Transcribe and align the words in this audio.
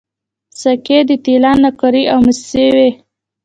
سکې 0.61 0.99
د 1.09 1.11
طلا 1.23 1.51
نقرې 1.63 2.03
او 2.13 2.19
مسو 2.25 2.65
وې 2.75 2.89